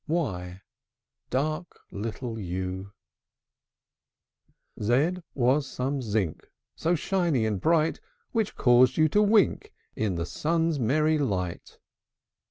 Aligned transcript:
y! 0.07 0.59
Dark 1.29 1.81
little 1.91 2.39
yew! 2.39 2.91
Z 4.81 4.87
Z 5.17 5.21
was 5.35 5.67
some 5.67 6.01
zinc, 6.01 6.49
So 6.75 6.95
shiny 6.95 7.45
and 7.45 7.61
bright, 7.61 7.99
Which 8.31 8.55
caused 8.55 8.97
you 8.97 9.07
to 9.09 9.21
wink 9.21 9.71
In 9.95 10.15
the 10.15 10.25
sun's 10.25 10.79
merry 10.79 11.19
light. 11.19 11.77